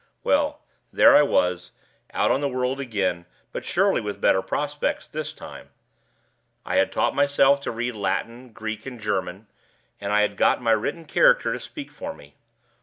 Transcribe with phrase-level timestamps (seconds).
[0.23, 0.63] Well!
[0.91, 1.73] there I was,
[2.11, 5.69] out on the world again, but surely with better prospects this time.
[6.65, 9.45] I had taught myself to read Latin, Greek, and German;
[9.99, 12.33] and I had got my written character to speak for me.